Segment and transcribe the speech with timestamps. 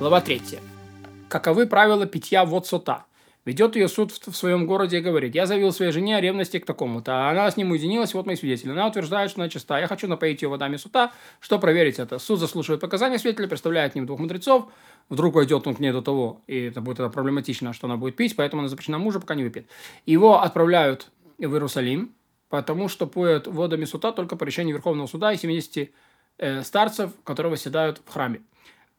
[0.00, 0.40] Глава 3.
[1.28, 3.04] Каковы правила питья вод сота?
[3.44, 6.64] Ведет ее суд в, своем городе и говорит, я заявил своей жене о ревности к
[6.64, 8.70] такому-то, а она с ним уединилась, вот мои свидетели.
[8.70, 9.78] Она утверждает, что она чиста.
[9.78, 12.18] Я хочу напоить ее водами сута, что проверить это.
[12.18, 14.70] Суд заслушивает показания свидетеля, представляет к ним двух мудрецов,
[15.10, 18.16] вдруг войдет он к ней до того, и это будет это проблематично, что она будет
[18.16, 19.68] пить, поэтому она запрещена мужа, пока не выпьет.
[20.06, 22.14] Его отправляют в Иерусалим,
[22.48, 25.90] потому что поют водами сута только по решению Верховного суда и 70
[26.38, 28.40] э, старцев, которые восседают в храме.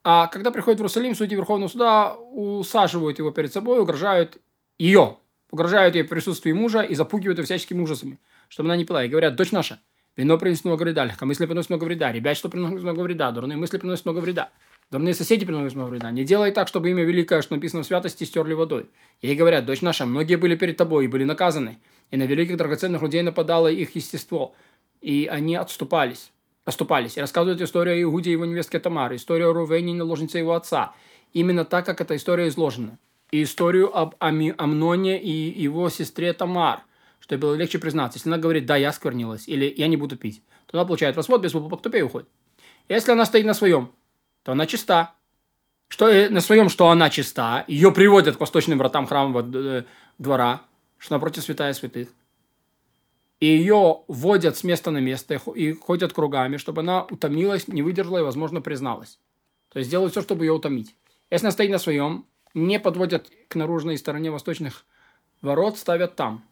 [0.04, 4.38] А когда приходит в Иерусалим, судьи Верховного суда усаживают его перед собой, угрожают
[4.80, 5.18] ее,
[5.52, 8.20] угрожают ей в присутствии мужа и запугивают ее всяческими ужасами,
[8.50, 9.04] чтобы она не пила.
[9.04, 9.80] И говорят, дочь наша,
[10.18, 14.06] вино приносит много вреда, легкомыслие приносит много вреда, ребячество приносит много вреда, дурные мысли приносят
[14.06, 14.50] много вреда.
[14.90, 16.12] Дурные соседи приносят много вреда.
[16.12, 18.90] Не делай так, чтобы имя великое, что написано в святости, стерли водой.
[19.22, 21.80] Ей говорят, дочь наша, многие были перед тобой и были наказаны.
[22.10, 24.54] И на великих драгоценных людей нападало их естество.
[25.00, 26.32] И они отступались
[26.66, 27.18] оступались.
[27.18, 30.54] И рассказывают историю о Иуде и его невестке Тамары, историю о Рувене и наложнице его
[30.54, 30.94] отца.
[31.34, 32.98] Именно так, как эта история изложена.
[33.32, 36.84] И историю об Ами, Амноне и его сестре Тамар,
[37.22, 38.18] что было легче признаться.
[38.18, 41.42] Если она говорит, да, я сквернилась, или я не буду пить, то она получает развод,
[41.42, 42.28] без по тупее уходит.
[42.90, 43.94] Если она стоит на своем,
[44.44, 45.16] то она чиста.
[45.88, 49.84] Что э, на своем, что она чиста, ее приводят к восточным вратам храмового э,
[50.18, 50.64] двора,
[50.98, 52.10] что напротив святая святых
[53.42, 58.20] и ее вводят с места на место и ходят кругами, чтобы она утомилась, не выдержала
[58.20, 59.20] и, возможно, призналась.
[59.74, 60.96] То есть делают все, чтобы ее утомить.
[61.32, 64.86] Если она стоит на своем, не подводят к наружной стороне восточных
[65.42, 66.46] ворот, ставят там.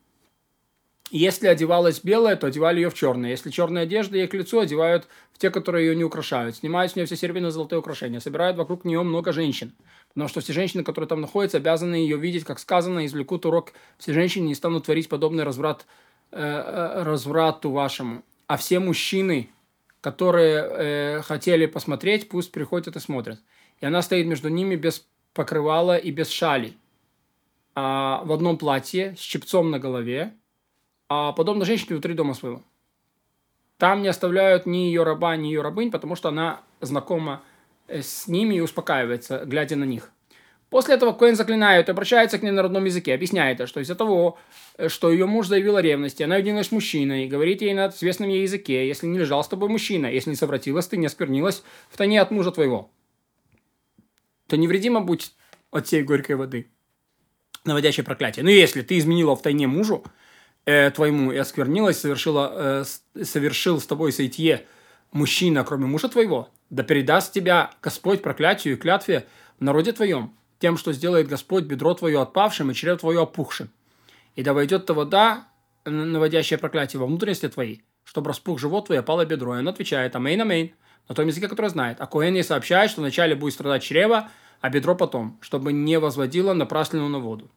[1.11, 3.29] Если одевалась белая, то одевали ее в черное.
[3.29, 6.55] Если черная одежда ей к лицу, одевают в те, которые ее не украшают.
[6.55, 8.19] Снимают с нее все серебряные золотые украшения.
[8.19, 9.73] Собирают вокруг нее много женщин.
[10.09, 13.73] Потому что все женщины, которые там находятся, обязаны ее видеть, как сказано, извлекут урок.
[13.97, 15.85] Все женщины не станут творить подобный разврат
[16.31, 18.23] разврату вашему.
[18.47, 19.49] А все мужчины,
[20.01, 23.39] которые э, хотели посмотреть, пусть приходят и смотрят.
[23.79, 26.73] И она стоит между ними без покрывала и без шали.
[27.75, 30.33] А, в одном платье, с чепцом на голове,
[31.07, 32.61] а подобно женщине внутри дома своего.
[33.77, 37.41] Там не оставляют ни ее раба, ни ее рабынь, потому что она знакома
[37.87, 40.11] э, с ними и успокаивается, глядя на них.
[40.69, 44.37] После этого Коэн заклинает, обращается к ней на родном языке, объясняет, что из-за того,
[44.77, 48.29] э, что ее муж заявил о ревности, она уединилась с мужчиной, говорит ей на известном
[48.29, 51.97] ей языке, если не лежал с тобой мужчина, если не совратилась ты, не осквернилась в
[51.97, 52.91] тайне от мужа твоего,
[54.47, 55.33] то невредимо будь
[55.71, 56.69] от всей горькой воды,
[57.65, 58.43] наводящей проклятие.
[58.43, 60.03] Но если ты изменила в тайне мужу
[60.65, 62.83] э, твоему и осквернилась, совершила,
[63.15, 64.65] э, совершил с тобой соитье
[65.11, 69.25] мужчина, кроме мужа твоего, да передаст тебя Господь проклятию и клятве
[69.59, 73.69] в народе твоем, тем, что сделает Господь бедро твое отпавшим и чрево твое опухшим.
[74.35, 75.47] И да войдет та вода,
[75.85, 79.55] наводящая проклятие во внутренности твоей, чтобы распух живот твой, опало бедро.
[79.55, 80.71] И он отвечает «Амейн, амейн»,
[81.07, 81.99] на том языке, который знает.
[81.99, 84.29] А Коэн ей сообщает, что вначале будет страдать чрево,
[84.61, 87.49] а бедро потом, чтобы не возводило напраслину на воду.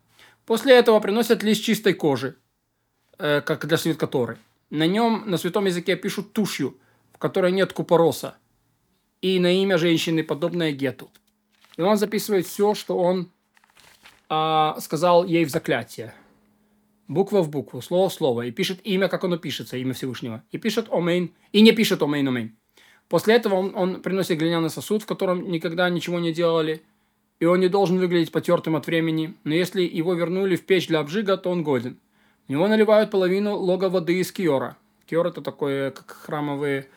[0.47, 2.37] После этого приносят лист чистой кожи,
[3.19, 4.39] э, как для свитка Торы.
[4.71, 6.79] На нем на святом языке пишут тушью,
[7.13, 8.37] в которой нет купороса,
[9.21, 11.11] и на имя женщины, подобное гету.
[11.77, 13.31] И он записывает все, что он
[14.29, 16.15] а, сказал ей в заклятие.
[17.09, 18.43] Буква в букву, слово в слово.
[18.43, 20.43] И пишет имя, как оно пишется, имя Всевышнего.
[20.51, 21.33] И пишет Омейн.
[21.53, 22.57] И не пишет Омейн, Омейн.
[23.09, 26.83] После этого он, он приносит глиняный сосуд, в котором никогда ничего не делали.
[27.41, 29.35] И он не должен выглядеть потертым от времени.
[29.45, 31.99] Но если его вернули в печь для обжига, то он годен.
[32.47, 34.77] В него наливают половину лога воды из киора.
[35.07, 36.89] Киор это такое, как храмовые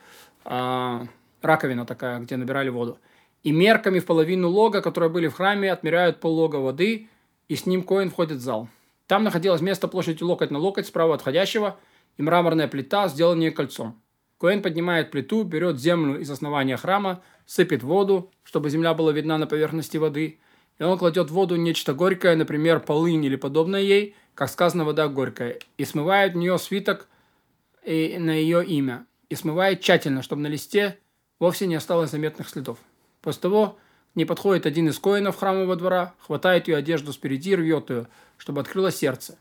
[0.45, 1.07] а,
[1.41, 2.99] раковина такая, где набирали воду
[3.45, 7.09] и мерками в половину лога, которые были в храме, отмеряют поллога воды,
[7.47, 8.69] и с ним коин входит в зал.
[9.05, 11.77] Там находилось место площадью локоть на локоть справа отходящего
[12.17, 14.01] и мраморная плита, сделанная кольцом.
[14.39, 19.45] Коэн поднимает плиту, берет землю из основания храма, сыпет воду, чтобы земля была видна на
[19.45, 20.39] поверхности воды,
[20.79, 25.07] и он кладет в воду нечто горькое, например, полынь или подобное ей, как сказано, вода
[25.07, 27.07] горькая, и смывает в нее свиток
[27.83, 30.97] и на ее имя, и смывает тщательно, чтобы на листе
[31.39, 32.79] вовсе не осталось заметных следов.
[33.25, 33.75] После того
[34.13, 38.07] не подходит один из коинов храмового двора, хватает ее одежду спереди и рвет ее,
[38.37, 39.39] чтобы открыло сердце.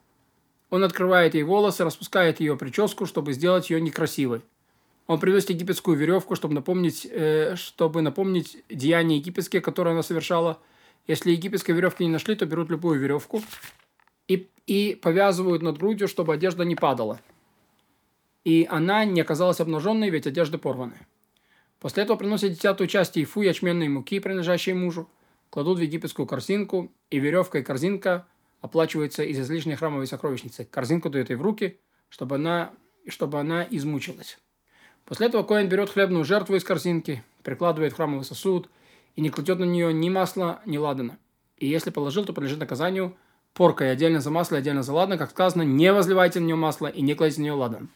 [0.71, 4.41] Он открывает ей волосы, распускает ее прическу, чтобы сделать ее некрасивой.
[5.07, 10.59] Он приносит египетскую веревку, чтобы напомнить, э, чтобы напомнить деяния египетские, которые она совершала.
[11.07, 13.43] Если египетской веревки не нашли, то берут любую веревку
[14.29, 17.21] и, и повязывают над грудью, чтобы одежда не падала.
[18.45, 20.97] И она не оказалась обнаженной, ведь одежда порваны.
[21.85, 25.07] После этого приносят десятую часть ифу ячменной муки, принадлежащей мужу,
[25.51, 28.27] кладут в египетскую корзинку, и веревка и корзинка
[28.63, 30.65] оплачиваются из излишней храмовой сокровищницы.
[30.65, 31.79] Корзинку дают ей в руки,
[32.09, 32.73] чтобы она,
[33.07, 34.39] чтобы она измучилась.
[35.05, 38.71] После этого Коин берет хлебную жертву из корзинки, прикладывает храмовый сосуд
[39.15, 41.19] и не кладет на нее ни масла, ни ладана.
[41.59, 43.15] И если положил, то подлежит наказанию
[43.53, 47.03] поркой отдельно за масло отдельно за ладан, как сказано, не возливайте на нее масло и
[47.03, 47.91] не кладите на нее ладан.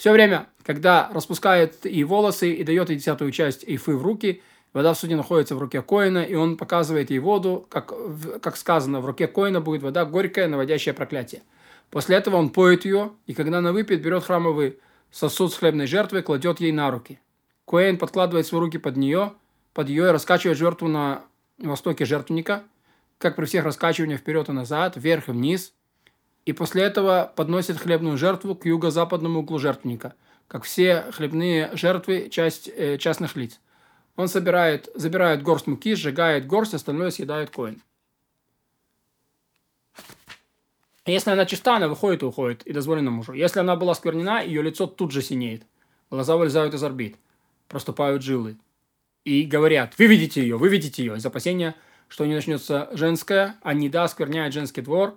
[0.00, 4.42] Все время, когда распускает и волосы, и дает ей десятую часть эйфы в руки,
[4.72, 7.92] вода в суде находится в руке Коина, и он показывает ей воду, как,
[8.40, 11.42] как сказано, в руке Коина будет вода горькая, наводящая проклятие.
[11.90, 14.78] После этого он поет ее, и когда она выпьет, берет храмовый
[15.10, 17.20] сосуд с хлебной жертвой, кладет ей на руки.
[17.66, 19.34] Коэн подкладывает свои руки под нее,
[19.74, 21.24] под ее и раскачивает жертву на
[21.58, 22.62] востоке жертвенника,
[23.18, 25.74] как при всех раскачиваниях вперед и назад, вверх и вниз.
[26.46, 30.14] И после этого подносит хлебную жертву к юго-западному углу жертвенника,
[30.48, 33.60] как все хлебные жертвы часть, э, частных лиц.
[34.16, 37.82] Он собирает, забирает горсть муки, сжигает горсть, остальное съедает коин.
[41.06, 43.32] Если она чиста, она выходит и уходит, и дозволена мужу.
[43.32, 45.62] Если она была сквернена, ее лицо тут же синеет.
[46.10, 47.16] Глаза вылезают из орбит.
[47.68, 48.56] Проступают жилы.
[49.24, 51.16] И говорят, вы видите ее, вы видите ее.
[51.16, 51.74] Из опасения,
[52.08, 55.16] что не начнется женская, а не да оскверняет женский двор,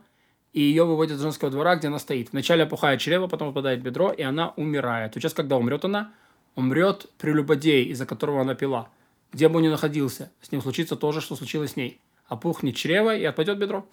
[0.53, 2.31] и ее выводят из женского двора, где она стоит.
[2.31, 5.13] Вначале опухает чрево, потом выпадает бедро, и она умирает.
[5.15, 6.13] Сейчас, когда умрет она,
[6.55, 8.89] умрет прелюбодей, из-за которого она пила.
[9.31, 11.99] Где бы он ни находился, с ним случится то же, что случилось с ней.
[12.27, 13.87] Опухнет чрево и отпадет бедро.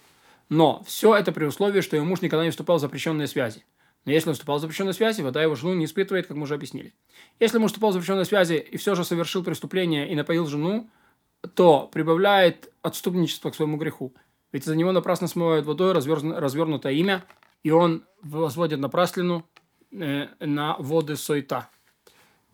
[0.49, 3.65] Но все это при условии, что ее муж никогда не вступал в запрещенные связи.
[4.05, 6.55] Но если он вступал в запрещенные связи, вода его жену не испытывает, как мы уже
[6.55, 6.93] объяснили.
[7.39, 10.89] Если муж вступал в запрещенные связи и все же совершил преступление и напоил жену,
[11.55, 14.13] то прибавляет отступничество к своему греху.
[14.51, 17.23] Ведь за него напрасно смывают водой развернутое имя,
[17.63, 19.45] и он возводит напраслину
[19.91, 21.69] э, на воды сойта.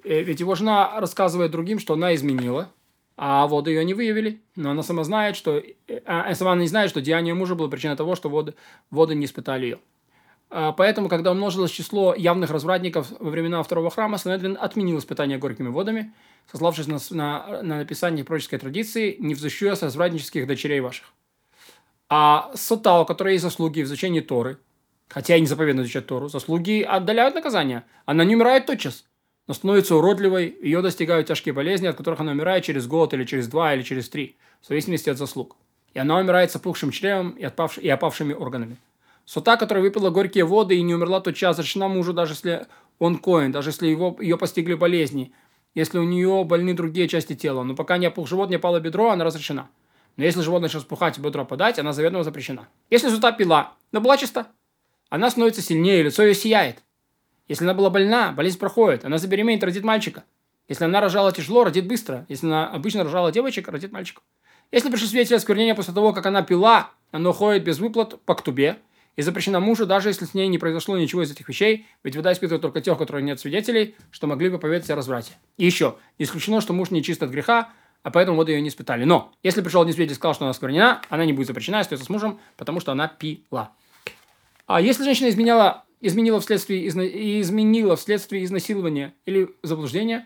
[0.03, 2.71] Э, ведь его жена рассказывает другим, что она изменила,
[3.15, 5.61] а воды ее не выявили, но она сама знает, что,
[6.05, 8.53] а, сама не знает, что деяние мужа было причиной того, что воды,
[8.91, 9.79] воды не испытали ее.
[10.49, 15.69] А, поэтому, когда умножилось число явных развратников во времена второго храма, Санедрин отменил испытания горькими
[15.69, 16.13] водами,
[16.51, 21.11] сославшись на, на, на написание пророческой традиции «Не взыщу с развратнических дочерей ваших».
[22.09, 24.59] А Сота, у которой есть заслуги в изучении Торы,
[25.09, 27.83] хотя и не заповедно изучать Тору, заслуги отдаляют наказание.
[28.05, 29.05] Она не умирает тотчас
[29.47, 33.47] но становится уродливой, ее достигают тяжкие болезни, от которых она умирает через год или через
[33.47, 35.55] два или через три, в зависимости от заслуг.
[35.93, 37.77] И она умирает с опухшим чревом и, отпавш...
[37.77, 38.77] и опавшими органами.
[39.25, 42.67] Сота, которая выпила горькие воды и не умерла тот час, разрешена мужу, даже если
[42.99, 45.33] он коин, даже если его, ее постигли болезни,
[45.75, 47.63] если у нее больны другие части тела.
[47.63, 49.69] Но пока не опух живот, не опало бедро, она разрешена.
[50.17, 52.67] Но если живот начнет спухать и бедро подать, она заветно запрещена.
[52.89, 54.47] Если сута пила, но была чиста,
[55.09, 56.83] она становится сильнее, лицо ее сияет.
[57.47, 59.05] Если она была больна, болезнь проходит.
[59.05, 60.25] Она забеременеет, родит мальчика.
[60.67, 62.25] Если она рожала тяжело, родит быстро.
[62.27, 64.21] Если она обычно рожала девочек, родит мальчика.
[64.71, 68.79] Если пришли свидетели осквернения после того, как она пила, она уходит без выплат по ктубе
[69.15, 72.33] и запрещена мужу, даже если с ней не произошло ничего из этих вещей, ведь вода
[72.33, 75.33] испытывает только тех, у которых нет свидетелей, что могли бы поведать о разврате.
[75.57, 77.69] И еще, исключено, что муж не чист от греха,
[78.07, 79.03] а поэтому воду ее не испытали.
[79.03, 82.05] Но, если пришел один свидетель и сказал, что она осквернена, она не будет запрещена, остается
[82.05, 83.73] с мужем, потому что она пила.
[84.65, 87.05] А если женщина изменяла изменила вследствие, изна...
[87.05, 90.25] изменила вследствие изнасилования или заблуждения,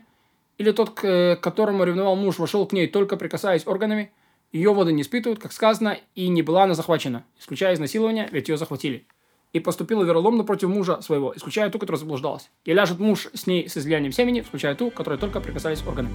[0.60, 4.12] или тот, к которому ревновал муж, вошел к ней только прикасаясь органами,
[4.51, 8.57] ее воды не испытывают, как сказано, и не была она захвачена, исключая изнасилование, ведь ее
[8.57, 9.07] захватили.
[9.54, 12.51] И поступила вероломно против мужа своего, исключая ту, которая заблуждалась.
[12.63, 16.13] И ляжет муж с ней с излиянием семени, исключая ту, которая только прикасались органами.